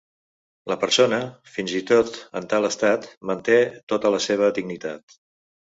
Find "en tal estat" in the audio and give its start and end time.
2.41-3.09